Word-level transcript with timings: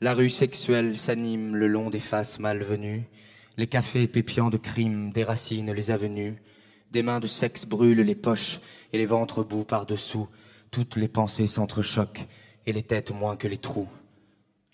La 0.00 0.14
rue 0.14 0.30
sexuelle 0.30 0.98
s'anime 0.98 1.56
le 1.56 1.66
long 1.66 1.90
des 1.90 2.00
faces 2.00 2.38
malvenues, 2.38 3.04
les 3.56 3.66
cafés 3.66 4.06
pépiants 4.06 4.50
de 4.50 4.56
crimes 4.56 5.10
déracinent 5.10 5.72
les 5.72 5.90
avenues, 5.90 6.42
des 6.90 7.02
mains 7.02 7.20
de 7.20 7.26
sexe 7.26 7.66
brûlent 7.66 8.00
les 8.00 8.14
poches 8.14 8.60
et 8.92 8.98
les 8.98 9.06
ventres 9.06 9.44
bouts 9.44 9.64
par-dessous, 9.64 10.28
toutes 10.70 10.96
les 10.96 11.08
pensées 11.08 11.46
s'entrechoquent 11.46 12.26
et 12.66 12.72
les 12.72 12.82
têtes 12.82 13.12
moins 13.12 13.36
que 13.36 13.48
les 13.48 13.58
trous. 13.58 13.88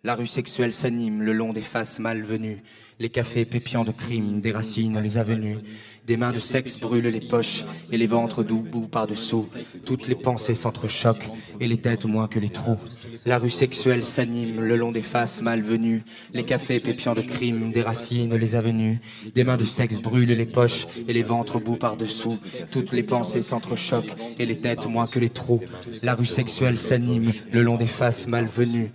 La 0.06 0.14
rue 0.14 0.28
sexuelle 0.28 0.72
s'anime 0.72 1.20
le 1.20 1.32
long 1.32 1.52
des 1.52 1.62
faces 1.62 1.98
malvenues, 1.98 2.62
les 3.00 3.10
cafés 3.10 3.44
pépiants 3.44 3.84
de 3.84 3.90
crimes 3.90 4.40
déracinent 4.40 5.00
les 5.00 5.18
avenues, 5.18 5.58
des 6.06 6.16
mains 6.16 6.32
de 6.32 6.38
sexe 6.38 6.78
brûlent 6.78 7.08
les 7.08 7.20
poches 7.20 7.64
et 7.90 7.98
les 7.98 8.06
ventres 8.06 8.44
doux 8.44 8.62
par-dessous. 8.90 9.46
Toutes 9.84 10.06
les 10.06 10.14
pensées 10.14 10.54
s'entrechoquent 10.54 11.28
et 11.60 11.66
les 11.66 11.78
têtes 11.78 12.04
moins 12.04 12.28
que 12.28 12.38
les 12.38 12.48
trous. 12.48 12.78
La 13.26 13.38
rue 13.38 13.50
sexuelle 13.50 14.04
s'anime 14.04 14.60
le 14.60 14.76
long 14.76 14.92
des 14.92 15.02
faces 15.02 15.42
malvenues. 15.42 16.04
Les 16.32 16.44
cafés 16.44 16.78
pépiants 16.78 17.14
de 17.14 17.22
crimes 17.22 17.72
déracinent 17.72 18.36
les 18.36 18.54
avenues. 18.54 19.00
Des 19.34 19.42
mains 19.42 19.56
de 19.56 19.64
sexe 19.64 19.98
brûlent 20.00 20.28
les 20.28 20.46
poches 20.46 20.86
et 21.08 21.12
les 21.12 21.24
ventres 21.24 21.58
bout 21.58 21.76
par-dessous. 21.76 22.36
Toutes 22.70 22.92
les 22.92 23.02
pensées 23.02 23.42
s'entrechoquent 23.42 24.14
et 24.38 24.46
les 24.46 24.58
têtes 24.58 24.86
moins 24.86 25.08
que 25.08 25.18
les 25.18 25.30
trous. 25.30 25.60
La 26.04 26.14
rue 26.14 26.24
sexuelle 26.24 26.78
s'anime 26.78 27.32
le 27.50 27.62
long 27.62 27.76
des 27.76 27.88
faces 27.88 28.28
malvenues. 28.28 28.90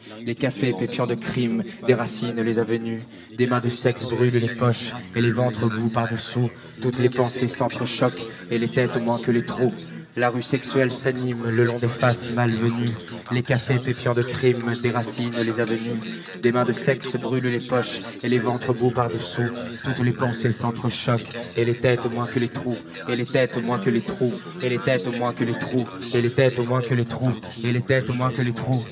De 1.07 1.15
crimes 1.15 1.63
déracinent 1.85 2.41
les 2.41 2.59
avenues. 2.59 3.03
Des 3.37 3.47
mains 3.47 3.59
de 3.59 3.69
sexe 3.69 4.05
brûlent 4.05 4.33
les 4.33 4.55
poches 4.55 4.93
et 5.15 5.21
les 5.21 5.31
ventres 5.31 5.69
bout 5.69 5.89
par-dessous. 5.89 6.49
Toutes 6.81 6.99
les 6.99 7.09
pensées 7.09 7.47
s'entrechoquent 7.47 8.25
et 8.49 8.57
les 8.57 8.69
têtes 8.69 9.01
moins 9.03 9.19
que 9.19 9.31
les 9.31 9.45
trous. 9.45 9.73
La 10.17 10.29
rue 10.29 10.41
sexuelle 10.41 10.91
s'anime 10.91 11.49
le 11.49 11.63
long 11.63 11.79
des 11.79 11.87
faces 11.87 12.31
malvenues. 12.31 12.91
Les 13.31 13.43
cafés 13.43 13.79
pépiants 13.79 14.13
de 14.13 14.23
crimes 14.23 14.73
déracinent 14.81 15.41
les 15.43 15.61
avenues. 15.61 16.01
Des 16.41 16.51
mains 16.51 16.65
de 16.65 16.73
sexe 16.73 17.15
brûlent 17.15 17.45
les 17.45 17.65
poches 17.65 18.01
et 18.21 18.27
les 18.27 18.39
ventres 18.39 18.73
beaux 18.73 18.91
par-dessous. 18.91 19.49
Toutes 19.85 19.99
les 19.99 20.11
pensées 20.11 20.51
s'entrechoquent 20.51 21.33
et 21.55 21.63
les 21.63 21.75
têtes 21.75 22.05
moins 22.07 22.27
que 22.27 22.39
les 22.39 22.49
trous. 22.49 22.77
Et 23.07 23.15
les 23.15 23.25
têtes 23.25 23.63
moins 23.63 23.79
que 23.79 23.89
les 23.89 24.01
trous. 24.01 24.33
Et 24.61 24.69
les 24.69 24.79
têtes 24.79 25.07
moins 25.17 25.31
que 25.33 25.45
les 25.45 25.57
trous. 25.57 25.87
Et 26.13 26.21
les 26.21 26.29
têtes 26.29 26.59
moins 26.59 26.81
que 26.81 26.93
les 26.93 27.05
trous. 27.05 27.33
Et 27.63 27.71
les 27.71 27.81
têtes 27.81 28.09
moins 28.09 28.31
que 28.31 28.41
les 28.41 28.53
trous. 28.53 28.83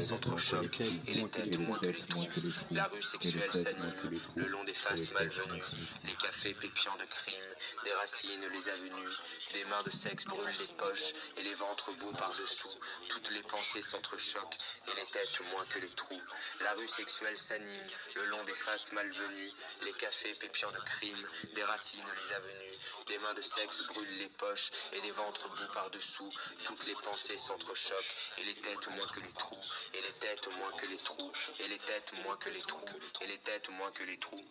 Et 1.12 1.16
les 1.16 1.28
têtes 1.28 1.58
moins 1.58 1.80
que 1.80 1.90
les 1.90 2.02
trous. 2.02 2.32
La 2.72 2.86
rue 2.86 3.02
sexuelle 3.02 3.52
s'anime 3.52 4.20
le 4.36 4.48
long 4.48 4.64
des 4.64 4.74
faces 4.74 5.12
malvenues. 5.12 5.64
Les 6.06 6.14
cafés 6.14 6.56
pépiants 6.62 6.98
de 6.98 7.06
crimes 7.10 7.50
déracinent 7.84 8.48
les 8.54 8.70
avenues. 8.70 9.10
Des 9.54 9.64
mains 9.70 9.84
de 9.86 9.92
sexe 9.92 10.24
brûlent 10.26 10.46
les 10.48 10.76
poches 10.78 11.09
et 11.38 11.44
les 11.44 11.54
ventres 11.56 11.92
beaux 11.94 12.12
par-dessous. 12.12 12.80
Toutes 13.10 13.30
les 13.32 13.42
pensées 13.44 13.82
s'entrechoquent 13.82 14.58
et 14.88 15.00
les 15.00 15.06
têtes 15.06 15.42
moins 15.52 15.66
que 15.66 15.80
les 15.80 15.90
trous. 15.90 16.22
La 16.62 16.72
rue 16.74 16.88
sexuelle 16.88 17.38
s'anime 17.38 17.88
le 18.16 18.26
long 18.26 18.44
des 18.46 18.56
faces 18.56 18.92
malvenues. 18.92 19.52
Les 19.84 19.94
cafés 19.94 20.34
pépiants 20.34 20.72
de 20.72 20.80
crimes 20.80 21.28
déracinent 21.54 22.04
les 22.16 22.36
avenues. 22.36 22.80
Des 23.08 23.18
mains 23.20 23.34
de 23.34 23.42
sexe 23.42 23.88
brûlent 23.88 24.18
les 24.18 24.30
poches 24.30 24.72
et 24.94 25.02
les 25.02 25.10
ventres 25.10 25.50
bout 25.50 25.74
par-dessous. 25.74 26.32
Toutes 26.66 26.86
les 26.86 26.96
pensées 26.96 27.38
s'entrechoquent 27.38 28.16
et 28.38 28.44
les 28.44 28.56
têtes 28.56 28.88
moins 28.88 29.08
que 29.08 29.20
les 29.20 29.34
trous. 29.34 29.66
Et 29.94 30.02
les 30.02 30.14
têtes 30.14 30.48
moins 30.58 30.72
que 30.74 30.86
les 30.88 30.98
trous. 30.98 31.32
Et 31.60 31.68
les 31.68 31.78
têtes 31.78 32.14
moins 32.24 32.38
que 32.38 32.50
les 32.50 32.62
trous. 32.62 32.86
Et 33.22 33.26
les 33.28 33.38
têtes 33.40 33.70
moins 33.70 33.92
que 33.92 34.04
les 34.04 34.18
trous. 34.18 34.46